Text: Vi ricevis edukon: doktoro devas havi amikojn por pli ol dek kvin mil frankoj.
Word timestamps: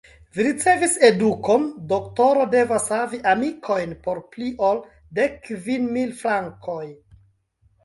Vi 0.35 0.43
ricevis 0.45 0.93
edukon: 1.09 1.67
doktoro 1.91 2.47
devas 2.55 2.89
havi 2.95 3.21
amikojn 3.33 3.95
por 4.09 4.23
pli 4.33 4.49
ol 4.71 4.83
dek 5.21 5.39
kvin 5.47 5.89
mil 6.01 6.19
frankoj. 6.25 6.83